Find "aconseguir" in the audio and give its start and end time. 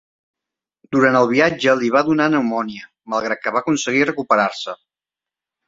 3.65-4.03